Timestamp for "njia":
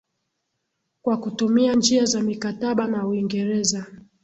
1.75-2.05